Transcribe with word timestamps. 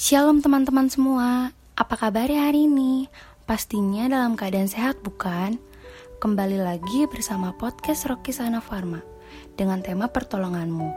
Shalom 0.00 0.40
teman-teman 0.40 0.88
semua, 0.88 1.52
apa 1.76 1.92
kabar 1.92 2.24
hari 2.24 2.64
ini? 2.64 3.04
Pastinya 3.44 4.08
dalam 4.08 4.32
keadaan 4.32 4.64
sehat 4.64 4.96
bukan? 5.04 5.60
Kembali 6.24 6.56
lagi 6.56 7.04
bersama 7.04 7.52
podcast 7.52 8.08
Rocky 8.08 8.32
Sana 8.32 8.64
Pharma 8.64 9.04
dengan 9.60 9.84
tema 9.84 10.08
pertolonganmu. 10.08 10.88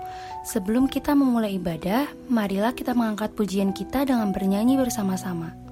Sebelum 0.47 0.88
kita 0.88 1.20
memulai 1.20 1.60
ibadah, 1.60 2.08
marilah 2.31 2.71
kita 2.71 2.96
mengangkat 2.96 3.36
pujian 3.36 3.76
kita 3.76 4.08
dengan 4.08 4.31
bernyanyi 4.31 4.79
bersama-sama. 4.79 5.63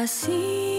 Kasihmu 0.00 0.69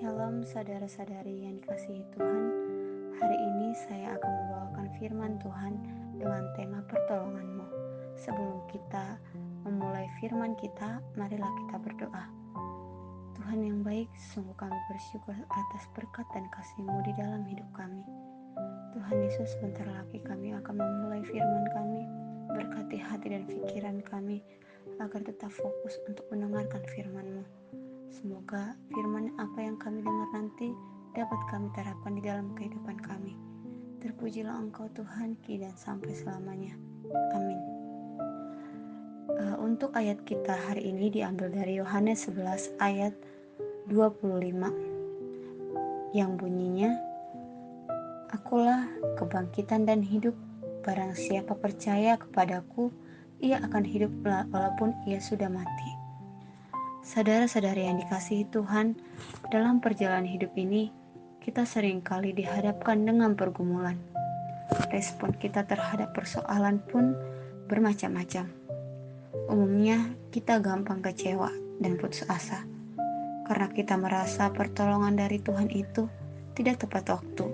Shalom 0.00 0.40
saudara-saudari 0.48 1.44
yang 1.44 1.60
dikasihi 1.60 2.00
Tuhan 2.16 2.44
Hari 3.20 3.36
ini 3.36 3.76
saya 3.84 4.16
akan 4.16 4.32
membawakan 4.32 4.86
firman 4.96 5.36
Tuhan 5.44 5.76
dengan 6.16 6.40
tema 6.56 6.80
pertolonganmu 6.88 7.68
Sebelum 8.16 8.64
kita 8.72 9.20
memulai 9.68 10.08
firman 10.16 10.56
kita, 10.56 11.04
marilah 11.20 11.52
kita 11.52 11.76
berdoa 11.84 12.24
Tuhan 13.36 13.60
yang 13.60 13.84
baik, 13.84 14.08
sungguh 14.32 14.56
kami 14.56 14.80
bersyukur 14.88 15.36
atas 15.36 15.84
berkat 15.92 16.24
dan 16.32 16.48
kasih-Mu 16.48 16.96
di 17.04 17.12
dalam 17.20 17.44
hidup 17.44 17.68
kami 17.76 18.00
Tuhan 18.96 19.20
Yesus, 19.20 19.52
sebentar 19.52 19.84
lagi 19.84 20.16
kami 20.24 20.56
akan 20.56 20.80
memulai 20.80 21.20
firman 21.28 21.68
kami. 21.76 22.08
Berkati 22.48 22.96
hati 22.96 23.36
dan 23.36 23.44
pikiran 23.44 24.00
kami 24.00 24.40
agar 24.96 25.20
tetap 25.22 25.52
fokus 25.52 26.00
untuk 26.08 26.24
mendengarkan 26.32 26.80
firman-Mu. 26.88 27.59
Semoga 28.10 28.74
firman 28.90 29.30
apa 29.38 29.62
yang 29.62 29.78
kami 29.78 30.02
dengar 30.02 30.26
nanti 30.34 30.74
dapat 31.14 31.38
kami 31.46 31.70
terapkan 31.78 32.18
di 32.18 32.26
dalam 32.26 32.50
kehidupan 32.58 32.98
kami. 32.98 33.38
Terpujilah 34.02 34.58
Engkau 34.58 34.90
Tuhan, 34.90 35.38
kini 35.46 35.62
dan 35.62 35.78
sampai 35.78 36.10
selamanya. 36.18 36.74
Amin. 37.38 37.60
Uh, 39.30 39.62
untuk 39.62 39.94
ayat 39.94 40.18
kita 40.26 40.58
hari 40.58 40.90
ini 40.90 41.06
diambil 41.06 41.54
dari 41.54 41.78
Yohanes 41.78 42.26
11 42.26 42.82
ayat 42.82 43.14
25 43.86 44.10
yang 46.10 46.34
bunyinya 46.34 46.90
Akulah 48.30 48.86
kebangkitan 49.18 49.86
dan 49.86 50.02
hidup 50.02 50.34
barang 50.86 51.18
siapa 51.18 51.54
percaya 51.58 52.14
kepadaku 52.14 52.94
ia 53.42 53.58
akan 53.58 53.82
hidup 53.82 54.10
walaupun 54.22 54.94
ia 55.02 55.18
sudah 55.18 55.50
mati. 55.50 55.89
Saudara-saudari 57.10 57.90
yang 57.90 57.98
dikasihi 57.98 58.46
Tuhan, 58.54 58.94
dalam 59.50 59.82
perjalanan 59.82 60.30
hidup 60.30 60.54
ini, 60.54 60.94
kita 61.42 61.66
sering 61.66 62.06
kali 62.06 62.30
dihadapkan 62.30 63.02
dengan 63.02 63.34
pergumulan. 63.34 63.98
Respon 64.94 65.34
kita 65.34 65.66
terhadap 65.66 66.14
persoalan 66.14 66.78
pun 66.86 67.18
bermacam-macam. 67.66 68.46
Umumnya, 69.50 70.06
kita 70.30 70.62
gampang 70.62 71.02
kecewa 71.02 71.50
dan 71.82 71.98
putus 71.98 72.22
asa 72.30 72.62
karena 73.50 73.66
kita 73.74 73.98
merasa 73.98 74.46
pertolongan 74.54 75.18
dari 75.18 75.42
Tuhan 75.42 75.66
itu 75.74 76.06
tidak 76.54 76.86
tepat 76.86 77.18
waktu, 77.18 77.50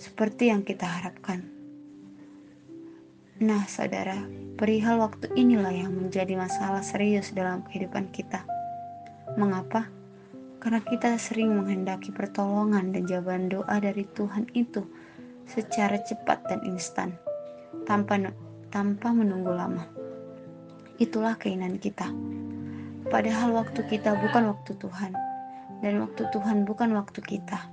seperti 0.00 0.48
yang 0.48 0.64
kita 0.64 0.88
harapkan. 0.88 1.44
Nah, 3.44 3.68
saudara, 3.68 4.16
perihal 4.56 4.96
waktu 5.04 5.28
inilah 5.36 5.76
yang 5.76 5.92
menjadi 5.92 6.32
masalah 6.40 6.80
serius 6.80 7.36
dalam 7.36 7.60
kehidupan 7.68 8.08
kita. 8.16 8.40
Mengapa? 9.38 9.86
Karena 10.58 10.82
kita 10.82 11.14
sering 11.14 11.54
menghendaki 11.54 12.10
pertolongan 12.10 12.90
dan 12.90 13.06
jawaban 13.06 13.46
doa 13.46 13.78
dari 13.78 14.02
Tuhan 14.10 14.50
itu 14.58 14.82
secara 15.46 16.02
cepat 16.02 16.42
dan 16.50 16.60
instan, 16.66 17.14
tanpa 17.86 18.18
tanpa 18.74 19.14
menunggu 19.14 19.54
lama. 19.54 19.86
Itulah 20.98 21.38
keinginan 21.38 21.78
kita. 21.78 22.10
Padahal 23.06 23.54
waktu 23.54 23.86
kita 23.86 24.18
bukan 24.18 24.50
waktu 24.50 24.74
Tuhan, 24.76 25.12
dan 25.80 25.94
waktu 26.02 26.22
Tuhan 26.28 26.66
bukan 26.66 26.90
waktu 26.98 27.22
kita. 27.22 27.70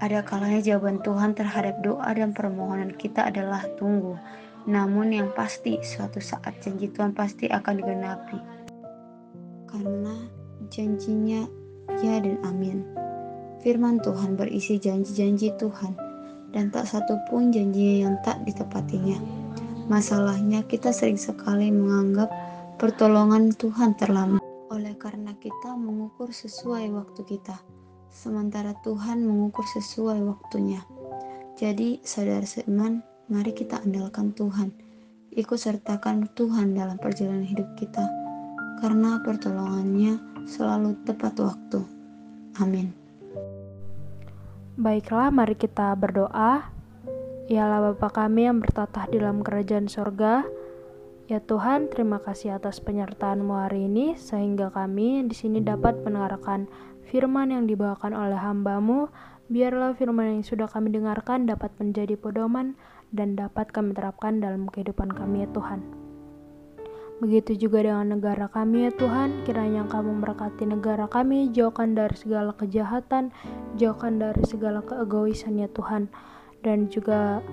Ada 0.00 0.24
kalanya 0.24 0.64
jawaban 0.64 1.04
Tuhan 1.04 1.36
terhadap 1.36 1.84
doa 1.84 2.08
dan 2.16 2.32
permohonan 2.32 2.96
kita 2.96 3.28
adalah 3.28 3.68
tunggu, 3.76 4.16
namun 4.64 5.12
yang 5.12 5.28
pasti 5.36 5.76
suatu 5.84 6.18
saat 6.18 6.58
janji 6.64 6.88
Tuhan 6.88 7.12
pasti 7.12 7.46
akan 7.46 7.74
digenapi 7.78 8.49
karena 9.80 10.12
janjinya 10.68 11.48
ya 12.04 12.20
dan 12.20 12.36
amin. 12.44 12.84
Firman 13.64 13.96
Tuhan 14.04 14.36
berisi 14.36 14.76
janji-janji 14.76 15.56
Tuhan 15.56 15.96
dan 16.52 16.68
tak 16.68 16.84
satu 16.84 17.16
pun 17.32 17.48
janjinya 17.48 17.96
yang 18.04 18.14
tak 18.20 18.44
ditepatinya. 18.44 19.16
Masalahnya 19.88 20.68
kita 20.68 20.92
sering 20.92 21.16
sekali 21.16 21.72
menganggap 21.72 22.28
pertolongan 22.76 23.56
Tuhan 23.56 23.96
terlambat 23.96 24.44
oleh 24.68 24.92
karena 25.00 25.32
kita 25.40 25.72
mengukur 25.80 26.28
sesuai 26.28 26.92
waktu 26.92 27.24
kita, 27.24 27.56
sementara 28.12 28.76
Tuhan 28.84 29.24
mengukur 29.24 29.64
sesuai 29.64 30.20
waktunya. 30.28 30.84
Jadi, 31.56 32.04
saudara 32.06 32.46
seiman, 32.46 33.02
mari 33.32 33.50
kita 33.50 33.82
andalkan 33.82 34.30
Tuhan. 34.36 34.70
Ikut 35.34 35.58
sertakan 35.58 36.30
Tuhan 36.38 36.78
dalam 36.78 36.96
perjalanan 37.02 37.44
hidup 37.44 37.66
kita 37.74 38.19
karena 38.80 39.20
pertolongannya 39.22 40.18
selalu 40.48 40.96
tepat 41.04 41.36
waktu. 41.38 41.80
Amin. 42.58 42.90
Baiklah, 44.80 45.28
mari 45.28 45.54
kita 45.54 45.92
berdoa. 45.92 46.72
Ialah 47.52 47.92
Bapa 47.92 48.24
kami 48.24 48.48
yang 48.48 48.64
bertatah 48.64 49.10
di 49.12 49.20
dalam 49.20 49.44
kerajaan 49.44 49.92
sorga. 49.92 50.46
Ya 51.28 51.38
Tuhan, 51.38 51.92
terima 51.92 52.18
kasih 52.18 52.58
atas 52.58 52.82
penyertaan-Mu 52.82 53.54
hari 53.54 53.86
ini, 53.86 54.18
sehingga 54.18 54.72
kami 54.72 55.28
di 55.30 55.36
sini 55.36 55.62
dapat 55.62 56.00
mendengarkan 56.02 56.66
firman 57.06 57.54
yang 57.54 57.68
dibawakan 57.68 58.16
oleh 58.16 58.40
hamba-Mu. 58.40 59.12
Biarlah 59.50 59.98
firman 59.98 60.38
yang 60.38 60.44
sudah 60.46 60.70
kami 60.70 60.94
dengarkan 60.94 61.46
dapat 61.46 61.74
menjadi 61.78 62.14
pedoman 62.14 62.78
dan 63.10 63.34
dapat 63.34 63.74
kami 63.74 63.94
terapkan 63.98 64.38
dalam 64.38 64.70
kehidupan 64.70 65.10
kami 65.10 65.42
ya 65.44 65.48
Tuhan. 65.50 66.09
Begitu 67.20 67.68
juga 67.68 67.84
dengan 67.84 68.16
negara 68.16 68.48
kami 68.48 68.88
ya 68.88 68.92
Tuhan, 68.96 69.44
kiranya 69.44 69.84
Engkau 69.84 70.00
memberkati 70.00 70.64
negara 70.64 71.04
kami, 71.04 71.52
jauhkan 71.52 71.92
dari 71.92 72.16
segala 72.16 72.56
kejahatan, 72.56 73.28
jauhkan 73.76 74.16
dari 74.16 74.40
segala 74.48 74.80
keegoisan 74.80 75.60
ya 75.60 75.68
Tuhan. 75.68 76.08
Dan 76.64 76.88
juga 76.88 77.44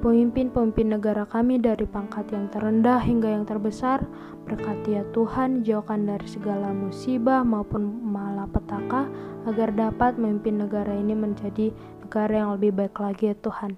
pemimpin-pemimpin 0.00 0.96
negara 0.96 1.28
kami 1.28 1.60
dari 1.60 1.84
pangkat 1.84 2.32
yang 2.32 2.48
terendah 2.48 3.04
hingga 3.04 3.28
yang 3.36 3.44
terbesar, 3.44 4.00
berkati 4.48 4.96
ya 4.96 5.04
Tuhan, 5.12 5.60
jauhkan 5.60 6.08
dari 6.08 6.24
segala 6.24 6.72
musibah 6.72 7.44
maupun 7.44 8.00
malapetaka, 8.00 9.12
agar 9.44 9.76
dapat 9.76 10.16
memimpin 10.16 10.56
negara 10.56 10.96
ini 10.96 11.12
menjadi 11.12 11.68
negara 12.00 12.32
yang 12.32 12.50
lebih 12.56 12.72
baik 12.72 12.96
lagi 12.96 13.28
ya 13.28 13.36
Tuhan. 13.44 13.76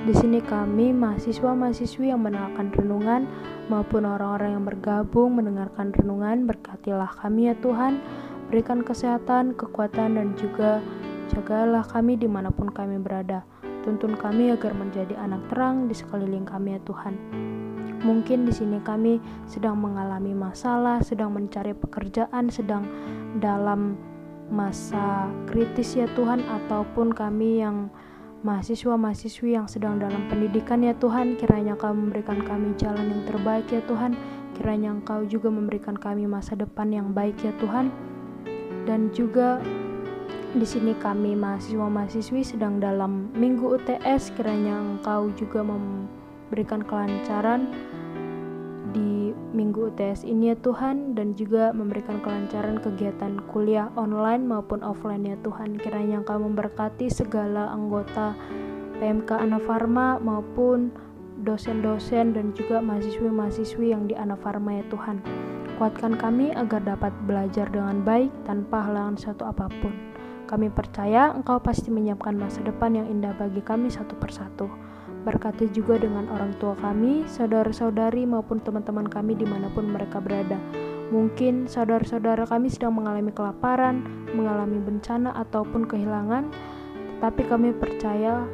Di 0.00 0.16
sini 0.16 0.40
kami 0.40 0.96
mahasiswa-mahasiswi 0.96 2.08
yang 2.08 2.24
mendengarkan 2.24 2.72
renungan 2.72 3.28
maupun 3.68 4.08
orang-orang 4.08 4.56
yang 4.56 4.64
bergabung 4.64 5.36
mendengarkan 5.36 5.92
renungan. 5.92 6.48
Berkatilah 6.48 7.12
kami 7.20 7.52
ya 7.52 7.54
Tuhan. 7.60 8.00
Berikan 8.48 8.80
kesehatan, 8.80 9.52
kekuatan 9.60 10.16
dan 10.16 10.32
juga 10.40 10.80
jagalah 11.28 11.84
kami 11.84 12.16
di 12.16 12.24
mana 12.24 12.48
pun 12.48 12.72
kami 12.72 12.96
berada. 12.96 13.44
Tuntun 13.84 14.16
kami 14.16 14.56
agar 14.56 14.72
menjadi 14.72 15.20
anak 15.20 15.44
terang 15.52 15.84
di 15.84 15.92
sekeliling 15.92 16.48
kami 16.48 16.76
ya 16.76 16.80
Tuhan. 16.88 17.14
Mungkin 18.00 18.48
di 18.48 18.52
sini 18.56 18.80
kami 18.80 19.20
sedang 19.44 19.76
mengalami 19.76 20.32
masalah 20.32 21.04
sedang 21.04 21.36
mencari 21.36 21.76
pekerjaan 21.76 22.48
sedang 22.48 22.88
dalam 23.36 24.00
masa 24.48 25.28
kritis 25.44 25.92
ya 25.92 26.08
Tuhan 26.16 26.40
ataupun 26.40 27.12
kami 27.12 27.60
yang 27.60 27.92
mahasiswa-mahasiswi 28.40 29.52
yang 29.52 29.68
sedang 29.68 30.00
dalam 30.00 30.24
pendidikan 30.32 30.80
ya 30.80 30.96
Tuhan, 30.96 31.36
kiranya 31.36 31.76
Engkau 31.76 31.92
memberikan 31.92 32.40
kami 32.40 32.72
jalan 32.80 33.12
yang 33.12 33.22
terbaik 33.28 33.68
ya 33.68 33.84
Tuhan, 33.84 34.16
kiranya 34.56 34.96
Engkau 34.96 35.28
juga 35.28 35.52
memberikan 35.52 35.92
kami 35.92 36.24
masa 36.24 36.56
depan 36.56 36.88
yang 36.88 37.12
baik 37.12 37.36
ya 37.44 37.52
Tuhan. 37.60 37.92
Dan 38.88 39.12
juga 39.12 39.60
di 40.56 40.64
sini 40.64 40.96
kami 40.96 41.36
mahasiswa-mahasiswi 41.36 42.40
sedang 42.40 42.80
dalam 42.80 43.28
minggu 43.36 43.76
UTS, 43.76 44.32
kiranya 44.32 44.80
Engkau 44.80 45.28
juga 45.36 45.60
memberikan 45.60 46.80
kelancaran 46.80 47.68
di 48.90 49.34
minggu 49.54 49.90
UTS 49.94 50.26
ini 50.26 50.54
ya 50.54 50.56
Tuhan 50.58 51.14
dan 51.14 51.34
juga 51.38 51.70
memberikan 51.70 52.18
kelancaran 52.22 52.78
kegiatan 52.82 53.38
kuliah 53.50 53.90
online 53.94 54.46
maupun 54.46 54.82
offline 54.82 55.26
ya 55.26 55.36
Tuhan. 55.42 55.78
Kiranya 55.78 56.22
Engkau 56.22 56.42
memberkati 56.42 57.10
segala 57.10 57.70
anggota 57.70 58.34
PMK 58.98 59.30
Anafarma 59.32 60.20
maupun 60.20 60.92
dosen-dosen 61.40 62.36
dan 62.36 62.52
juga 62.52 62.84
mahasiswi-mahasiswi 62.84 63.96
yang 63.96 64.04
di 64.04 64.14
Anafarma 64.14 64.76
ya 64.76 64.84
Tuhan. 64.92 65.24
Kuatkan 65.80 66.20
kami 66.20 66.52
agar 66.52 66.84
dapat 66.84 67.14
belajar 67.24 67.64
dengan 67.72 68.04
baik 68.04 68.28
tanpa 68.44 68.84
halangan 68.84 69.16
satu 69.16 69.48
apa 69.48 69.72
pun. 69.80 69.96
Kami 70.44 70.68
percaya 70.68 71.32
Engkau 71.32 71.62
pasti 71.62 71.88
menyiapkan 71.88 72.36
masa 72.36 72.60
depan 72.60 72.92
yang 72.92 73.06
indah 73.08 73.32
bagi 73.38 73.64
kami 73.64 73.88
satu 73.88 74.18
persatu. 74.18 74.89
Berkati 75.20 75.68
juga 75.68 76.00
dengan 76.00 76.32
orang 76.32 76.56
tua 76.56 76.72
kami, 76.80 77.28
saudara-saudari 77.28 78.24
maupun 78.24 78.64
teman-teman 78.64 79.04
kami 79.04 79.36
di 79.36 79.44
mana 79.44 79.68
pun 79.68 79.92
mereka 79.92 80.16
berada. 80.16 80.56
Mungkin 81.12 81.68
saudara-saudara 81.68 82.48
kami 82.48 82.72
sedang 82.72 82.96
mengalami 82.96 83.28
kelaparan, 83.34 84.06
mengalami 84.32 84.80
bencana 84.80 85.34
ataupun 85.36 85.84
kehilangan, 85.84 86.48
tetapi 87.18 87.42
kami 87.50 87.76
percaya 87.76 88.48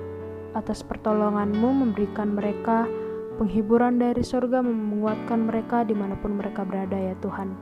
atas 0.56 0.82
pertolonganmu 0.82 1.86
memberikan 1.86 2.34
mereka 2.34 2.88
penghiburan 3.36 4.00
dari 4.00 4.24
surga 4.24 4.64
menguatkan 4.64 5.46
mereka 5.46 5.84
di 5.84 5.92
mana 5.92 6.16
pun 6.18 6.34
mereka 6.34 6.64
berada 6.64 6.96
ya 6.96 7.14
Tuhan. 7.20 7.52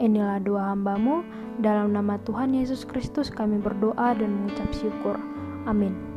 Inilah 0.00 0.40
doa 0.40 0.72
hambamu, 0.72 1.26
dalam 1.58 1.92
nama 1.92 2.16
Tuhan 2.22 2.54
Yesus 2.54 2.86
Kristus 2.86 3.28
kami 3.28 3.58
berdoa 3.60 4.14
dan 4.16 4.28
mengucap 4.28 4.70
syukur. 4.72 5.20
Amin. 5.66 6.15